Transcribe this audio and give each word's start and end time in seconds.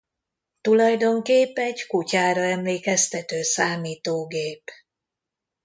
Tulajdonképp 0.61 1.57
egy 1.57 1.85
kutyára 1.87 2.41
emlékeztető 2.41 3.41
számítógép. 3.41 4.63